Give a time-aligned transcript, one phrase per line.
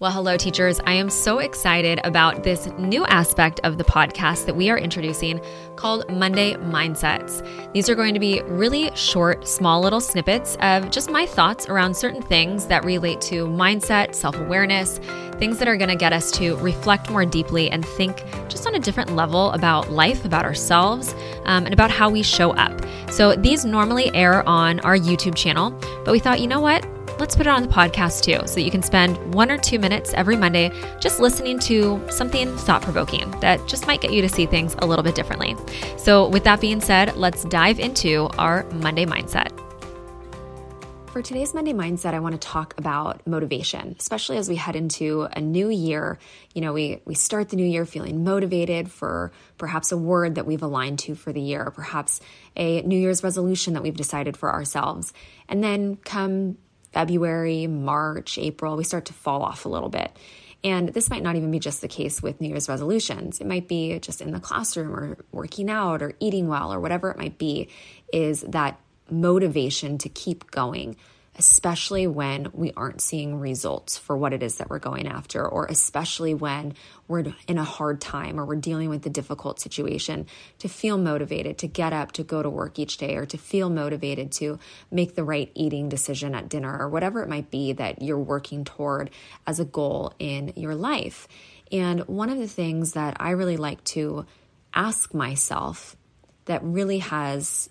[0.00, 0.80] Well, hello, teachers.
[0.86, 5.42] I am so excited about this new aspect of the podcast that we are introducing
[5.76, 7.46] called Monday Mindsets.
[7.74, 11.94] These are going to be really short, small little snippets of just my thoughts around
[11.94, 15.00] certain things that relate to mindset, self awareness,
[15.32, 18.76] things that are going to get us to reflect more deeply and think just on
[18.76, 21.12] a different level about life, about ourselves,
[21.44, 22.72] um, and about how we show up.
[23.10, 25.72] So these normally air on our YouTube channel,
[26.06, 26.86] but we thought, you know what?
[27.20, 29.78] Let's put it on the podcast too, so that you can spend one or two
[29.78, 34.28] minutes every Monday just listening to something thought provoking that just might get you to
[34.28, 35.54] see things a little bit differently.
[35.98, 39.56] So, with that being said, let's dive into our Monday mindset.
[41.12, 45.22] For today's Monday mindset, I want to talk about motivation, especially as we head into
[45.24, 46.18] a new year.
[46.54, 50.46] You know, we we start the new year feeling motivated for perhaps a word that
[50.46, 52.20] we've aligned to for the year, or perhaps
[52.56, 55.12] a New Year's resolution that we've decided for ourselves.
[55.48, 56.56] And then come
[56.92, 60.10] February, March, April, we start to fall off a little bit.
[60.62, 63.40] And this might not even be just the case with New Year's resolutions.
[63.40, 67.10] It might be just in the classroom or working out or eating well or whatever
[67.10, 67.68] it might be,
[68.12, 68.78] is that
[69.10, 70.96] motivation to keep going
[71.40, 75.64] especially when we aren't seeing results for what it is that we're going after, or
[75.64, 76.74] especially when
[77.08, 80.26] we're in a hard time or we're dealing with a difficult situation,
[80.58, 83.70] to feel motivated to get up to go to work each day or to feel
[83.70, 84.58] motivated to
[84.90, 88.62] make the right eating decision at dinner or whatever it might be that you're working
[88.62, 89.08] toward
[89.46, 91.26] as a goal in your life.
[91.72, 94.26] And one of the things that I really like to
[94.74, 95.96] ask myself
[96.44, 97.70] that really has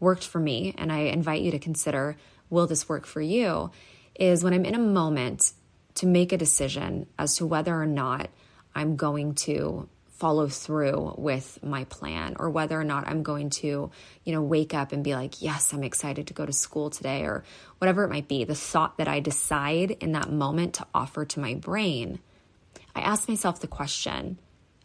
[0.00, 2.16] worked for me, and I invite you to consider
[2.54, 3.70] will this work for you?
[4.14, 5.52] Is when I'm in a moment
[5.96, 8.30] to make a decision as to whether or not
[8.74, 13.90] I'm going to follow through with my plan or whether or not I'm going to,
[14.22, 17.22] you know, wake up and be like, yes, I'm excited to go to school today
[17.24, 17.44] or
[17.78, 18.44] whatever it might be.
[18.44, 22.20] The thought that I decide in that moment to offer to my brain,
[22.94, 24.38] I ask myself the question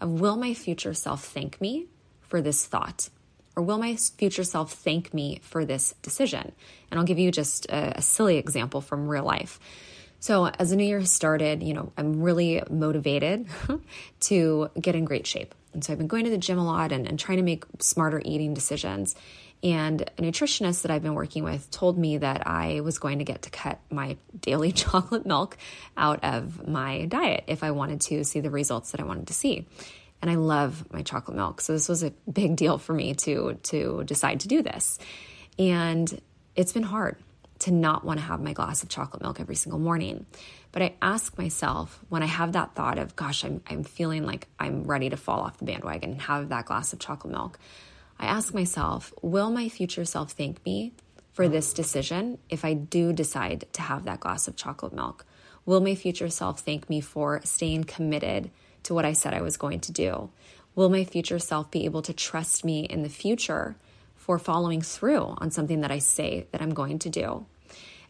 [0.00, 1.88] of will my future self thank me
[2.20, 3.10] for this thought?
[3.56, 6.52] Or will my future self thank me for this decision?
[6.90, 9.58] And I'll give you just a, a silly example from real life.
[10.20, 13.46] So, as the new year has started, you know, I'm really motivated
[14.20, 15.54] to get in great shape.
[15.72, 17.64] And so I've been going to the gym a lot and, and trying to make
[17.80, 19.14] smarter eating decisions.
[19.62, 23.24] And a nutritionist that I've been working with told me that I was going to
[23.24, 25.56] get to cut my daily chocolate milk
[25.96, 29.34] out of my diet if I wanted to see the results that I wanted to
[29.34, 29.66] see
[30.22, 31.60] and I love my chocolate milk.
[31.60, 34.98] So this was a big deal for me to to decide to do this.
[35.58, 36.20] And
[36.54, 37.16] it's been hard
[37.60, 40.26] to not want to have my glass of chocolate milk every single morning.
[40.72, 44.46] But I ask myself when I have that thought of, gosh, I'm, I'm feeling like
[44.58, 47.58] I'm ready to fall off the bandwagon and have that glass of chocolate milk,
[48.18, 50.92] I ask myself, will my future self thank me
[51.32, 55.24] for this decision if I do decide to have that glass of chocolate milk?
[55.64, 58.50] Will my future self thank me for staying committed
[58.86, 60.30] to what I said I was going to do?
[60.74, 63.76] Will my future self be able to trust me in the future
[64.16, 67.46] for following through on something that I say that I'm going to do?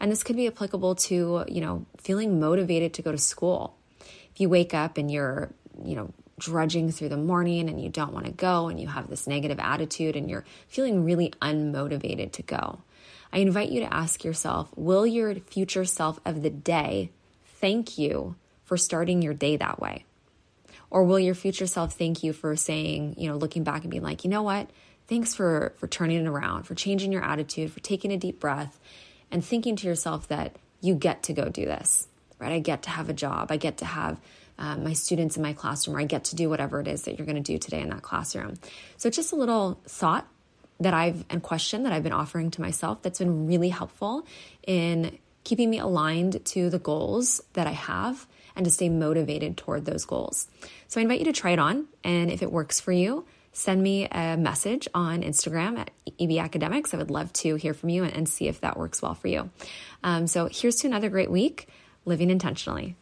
[0.00, 3.76] And this could be applicable to, you know, feeling motivated to go to school.
[4.00, 5.52] If you wake up and you're,
[5.84, 9.08] you know, drudging through the morning and you don't want to go and you have
[9.08, 12.80] this negative attitude and you're feeling really unmotivated to go,
[13.32, 17.10] I invite you to ask yourself will your future self of the day
[17.60, 20.04] thank you for starting your day that way?
[20.94, 24.04] Or will your future self thank you for saying, you know, looking back and being
[24.04, 24.70] like, you know what?
[25.08, 28.78] Thanks for for turning it around, for changing your attitude, for taking a deep breath
[29.28, 32.06] and thinking to yourself that you get to go do this,
[32.38, 32.52] right?
[32.52, 33.50] I get to have a job.
[33.50, 34.20] I get to have
[34.56, 37.18] uh, my students in my classroom, or I get to do whatever it is that
[37.18, 38.54] you're going to do today in that classroom.
[38.96, 40.28] So, it's just a little thought
[40.78, 44.24] that I've and question that I've been offering to myself that's been really helpful
[44.64, 49.84] in keeping me aligned to the goals that I have and to stay motivated toward
[49.84, 50.46] those goals.
[50.88, 51.86] So I invite you to try it on.
[52.02, 56.92] And if it works for you, send me a message on Instagram at EB Academics.
[56.92, 59.50] I would love to hear from you and, see if that works well for you.
[60.02, 61.68] Um, so here's to another great week
[62.04, 62.96] living intentionally.